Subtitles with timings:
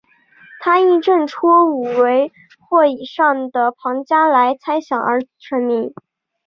[0.61, 2.33] 他因证出五维
[2.67, 5.93] 或以上的庞加莱猜想而成名。